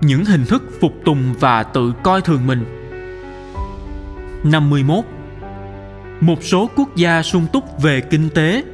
những 0.00 0.24
hình 0.24 0.44
thức 0.44 0.62
phục 0.80 0.92
tùng 1.04 1.34
và 1.40 1.62
tự 1.62 1.92
coi 2.02 2.20
thường 2.20 2.46
mình. 2.46 2.64
51 4.44 5.04
một 6.20 6.44
số 6.44 6.70
quốc 6.76 6.96
gia 6.96 7.22
sung 7.22 7.46
túc 7.52 7.82
về 7.82 8.00
kinh 8.00 8.28
tế 8.30 8.64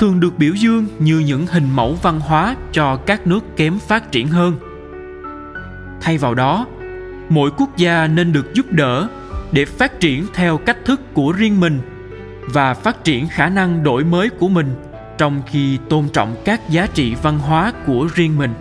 thường 0.00 0.20
được 0.20 0.38
biểu 0.38 0.54
dương 0.54 0.86
như 0.98 1.18
những 1.18 1.46
hình 1.46 1.70
mẫu 1.74 1.94
văn 2.02 2.20
hóa 2.20 2.56
cho 2.72 2.96
các 2.96 3.26
nước 3.26 3.56
kém 3.56 3.78
phát 3.78 4.12
triển 4.12 4.28
hơn. 4.28 4.56
Thay 6.00 6.18
vào 6.18 6.34
đó, 6.34 6.66
mỗi 7.28 7.50
quốc 7.50 7.76
gia 7.76 8.06
nên 8.06 8.32
được 8.32 8.54
giúp 8.54 8.72
đỡ 8.72 9.08
để 9.52 9.64
phát 9.64 10.00
triển 10.00 10.26
theo 10.34 10.58
cách 10.58 10.84
thức 10.84 11.00
của 11.14 11.32
riêng 11.32 11.60
mình 11.60 11.80
và 12.52 12.74
phát 12.74 13.04
triển 13.04 13.28
khả 13.28 13.48
năng 13.48 13.82
đổi 13.82 14.04
mới 14.04 14.28
của 14.28 14.48
mình 14.48 14.74
trong 15.18 15.42
khi 15.46 15.78
tôn 15.88 16.08
trọng 16.12 16.36
các 16.44 16.70
giá 16.70 16.86
trị 16.86 17.14
văn 17.22 17.38
hóa 17.38 17.72
của 17.86 18.08
riêng 18.14 18.38
mình 18.38 18.54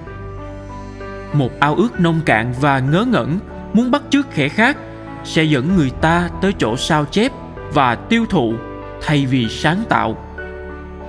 một 1.34 1.52
ao 1.60 1.76
ước 1.76 2.00
nông 2.00 2.22
cạn 2.26 2.54
và 2.62 2.80
ngớ 2.80 3.05
ngẩn, 3.05 3.40
muốn 3.73 3.92
bắt 3.92 4.02
chước 4.10 4.36
kẻ 4.36 4.50
khác, 4.50 4.78
sẽ 5.23 5.44
dẫn 5.44 5.76
người 5.76 5.90
ta 6.02 6.30
tới 6.42 6.54
chỗ 6.59 6.78
sao 6.78 7.06
chép 7.06 7.32
và 7.73 7.96
tiêu 7.96 8.26
thụ 8.30 8.54
thay 9.02 9.26
vì 9.26 9.50
sáng 9.50 9.84
tạo. 9.90 10.18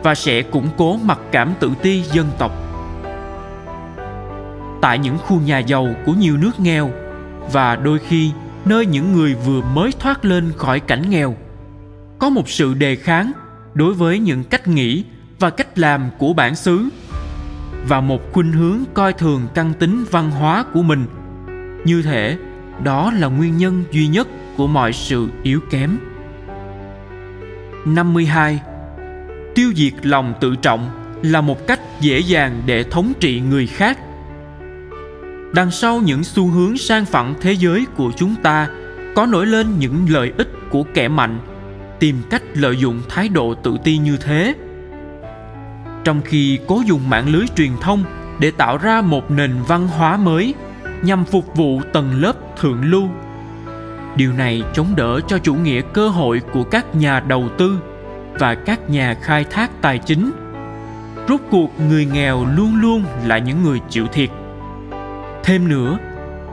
Và 0.03 0.15
sẽ 0.15 0.43
củng 0.43 0.69
cố 0.77 0.97
mặc 1.05 1.19
cảm 1.33 1.55
tự 1.61 1.71
ti 1.83 2.03
dân 2.03 2.27
tộc. 2.39 2.53
Tại 4.81 4.99
những 4.99 5.19
khu 5.19 5.41
nhà 5.41 5.59
giàu 5.59 5.89
của 6.07 6.13
nhiều 6.13 6.37
nước 6.37 6.61
nghèo, 6.61 6.91
và 7.53 7.77
đôi 7.77 7.99
khi 7.99 8.31
nơi 8.65 8.87
những 8.87 9.13
người 9.13 9.35
vừa 9.35 9.61
mới 9.61 9.91
thoát 9.99 10.25
lên 10.25 10.53
khỏi 10.57 10.81
cảnh 10.81 11.11
nghèo, 11.11 11.37
có 12.19 12.31
một 12.31 12.49
sự 12.49 12.75
đề 12.75 12.97
kháng 12.97 13.33
đối 13.75 13.95
với 13.95 14.19
những 14.19 14.45
cách 14.45 14.69
nghĩ 14.69 15.05
và 15.39 15.51
cách 15.51 15.79
làm 15.79 16.11
của 16.19 16.33
bản 16.33 16.55
xứ 16.55 16.89
và 17.89 18.01
một 18.01 18.33
khuynh 18.33 18.53
hướng 18.53 18.79
coi 18.95 19.13
thường 19.13 19.49
căn 19.55 19.73
tính 19.75 20.05
văn 20.11 20.31
hóa 20.31 20.65
của 20.73 20.83
mình. 20.83 21.07
Như 21.85 22.03
thể 22.03 22.39
đó 22.85 23.13
là 23.19 23.27
nguyên 23.27 23.57
nhân 23.57 23.85
duy 23.91 24.07
nhất 24.07 24.29
của 24.57 24.67
mọi 24.67 24.93
sự 24.93 25.29
yếu 25.43 25.61
kém. 25.71 25.99
52 27.85 28.61
tiêu 29.55 29.73
diệt 29.77 29.93
lòng 30.03 30.35
tự 30.41 30.57
trọng 30.57 30.91
là 31.23 31.41
một 31.41 31.67
cách 31.67 31.81
dễ 32.01 32.19
dàng 32.19 32.63
để 32.67 32.83
thống 32.83 33.13
trị 33.21 33.41
người 33.41 33.67
khác. 33.67 33.99
Đằng 35.55 35.71
sau 35.71 36.01
những 36.01 36.25
xu 36.25 36.49
hướng 36.49 36.77
sang 36.77 37.05
phẳng 37.05 37.35
thế 37.41 37.53
giới 37.53 37.87
của 37.97 38.13
chúng 38.17 38.35
ta, 38.43 38.69
có 39.15 39.27
nổi 39.27 39.47
lên 39.47 39.79
những 39.79 40.07
lợi 40.09 40.33
ích 40.39 40.49
của 40.71 40.83
kẻ 40.95 41.09
mạnh, 41.09 41.39
tìm 42.01 42.17
cách 42.31 42.43
lợi 42.55 42.77
dụng 42.77 43.03
thái 43.09 43.29
độ 43.29 43.55
tự 43.55 43.77
ti 43.85 43.99
như 43.99 44.17
thế 44.17 44.55
trong 46.05 46.21
khi 46.25 46.59
cố 46.67 46.83
dùng 46.87 47.11
mạng 47.11 47.29
lưới 47.29 47.47
truyền 47.57 47.71
thông 47.81 48.05
để 48.39 48.51
tạo 48.51 48.79
ra 48.79 49.01
một 49.01 49.31
nền 49.31 49.53
văn 49.69 49.89
hóa 49.89 50.17
mới 50.17 50.55
nhằm 51.03 51.25
phục 51.25 51.57
vụ 51.57 51.81
tầng 51.93 52.23
lớp 52.23 52.57
thượng 52.57 52.85
lưu. 52.85 53.09
Điều 54.17 54.33
này 54.33 54.63
chống 54.75 54.97
đỡ 54.97 55.21
cho 55.29 55.39
chủ 55.39 55.55
nghĩa 55.55 55.81
cơ 55.93 56.09
hội 56.09 56.41
của 56.53 56.65
các 56.65 56.95
nhà 56.95 57.21
đầu 57.21 57.49
tư 57.59 57.79
và 58.39 58.55
các 58.55 58.91
nhà 58.91 59.15
khai 59.23 59.45
thác 59.45 59.83
tài 59.83 59.99
chính. 59.99 60.33
Rốt 61.29 61.41
cuộc, 61.51 61.81
người 61.89 62.07
nghèo 62.07 62.47
luôn 62.57 62.81
luôn 62.81 63.05
là 63.25 63.39
những 63.39 63.63
người 63.63 63.81
chịu 63.89 64.07
thiệt. 64.07 64.31
Thêm 65.45 65.69
nữa, 65.69 65.99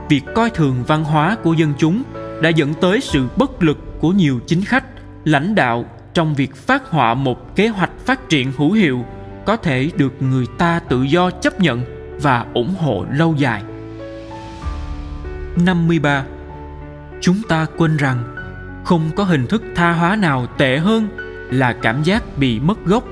việc 0.08 0.22
coi 0.34 0.50
thường 0.50 0.84
văn 0.86 1.04
hóa 1.04 1.36
của 1.42 1.52
dân 1.52 1.72
chúng 1.78 2.02
đã 2.42 2.48
dẫn 2.48 2.74
tới 2.74 3.00
sự 3.00 3.26
bất 3.36 3.62
lực 3.62 3.78
của 4.00 4.10
nhiều 4.10 4.40
chính 4.46 4.64
khách, 4.64 4.84
lãnh 5.24 5.54
đạo 5.54 5.84
trong 6.14 6.34
việc 6.34 6.56
phát 6.56 6.90
họa 6.90 7.14
một 7.14 7.56
kế 7.56 7.68
hoạch 7.68 7.90
phát 8.06 8.28
triển 8.28 8.52
hữu 8.56 8.72
hiệu 8.72 9.04
có 9.46 9.56
thể 9.56 9.90
được 9.96 10.22
người 10.22 10.46
ta 10.58 10.80
tự 10.88 11.02
do 11.02 11.30
chấp 11.30 11.60
nhận 11.60 11.84
và 12.22 12.46
ủng 12.54 12.74
hộ 12.78 13.06
lâu 13.10 13.34
dài. 13.36 13.62
53 15.56 16.24
chúng 17.20 17.42
ta 17.48 17.66
quên 17.76 17.96
rằng 17.96 18.24
không 18.84 19.10
có 19.16 19.24
hình 19.24 19.46
thức 19.46 19.62
tha 19.74 19.92
hóa 19.92 20.16
nào 20.16 20.46
tệ 20.58 20.78
hơn 20.78 21.08
là 21.50 21.72
cảm 21.72 22.02
giác 22.02 22.38
bị 22.38 22.60
mất 22.60 22.84
gốc, 22.84 23.04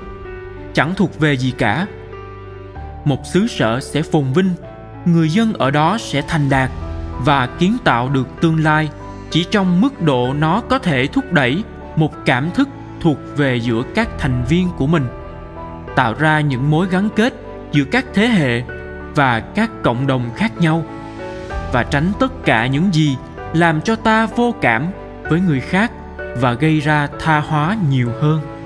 chẳng 0.75 0.95
thuộc 0.97 1.21
về 1.21 1.37
gì 1.37 1.51
cả. 1.59 1.87
Một 3.05 3.27
xứ 3.27 3.47
sở 3.47 3.81
sẽ 3.81 4.03
phồn 4.03 4.33
vinh, 4.35 4.51
người 5.05 5.29
dân 5.29 5.53
ở 5.53 5.71
đó 5.71 5.99
sẽ 6.01 6.23
thành 6.29 6.49
đạt 6.51 6.71
và 7.25 7.47
kiến 7.47 7.77
tạo 7.85 8.09
được 8.09 8.29
tương 8.41 8.65
lai 8.65 8.91
chỉ 9.31 9.45
trong 9.51 9.81
mức 9.81 10.03
độ 10.03 10.33
nó 10.39 10.61
có 10.61 10.79
thể 10.79 11.07
thúc 11.07 11.33
đẩy 11.33 11.65
một 11.97 12.13
cảm 12.27 12.51
thức 12.51 12.69
thuộc 13.01 13.19
về 13.37 13.57
giữa 13.57 13.83
các 13.95 14.09
thành 14.19 14.45
viên 14.49 14.69
của 14.77 14.87
mình 14.87 15.07
tạo 15.97 16.15
ra 16.19 16.41
những 16.41 16.71
mối 16.71 16.87
gắn 16.91 17.09
kết 17.17 17.35
giữa 17.73 17.85
các 17.85 18.05
thế 18.15 18.27
hệ 18.27 18.63
và 19.15 19.41
các 19.41 19.71
cộng 19.83 20.07
đồng 20.07 20.31
khác 20.37 20.53
nhau, 20.59 20.85
và 21.73 21.83
tránh 21.83 22.13
tất 22.21 22.33
cả 22.45 22.67
những 22.67 22.95
gì 22.95 23.17
làm 23.53 23.81
cho 23.81 23.97
ta 23.97 24.27
vô 24.27 24.55
cảm 24.61 24.87
với 25.23 25.41
người 25.41 25.61
khác 25.61 25.93
và 26.37 26.53
gây 26.53 26.81
ra 26.81 27.09
tha 27.21 27.41
hóa 27.41 27.77
nhiều 27.91 28.09
hơn. 28.21 28.60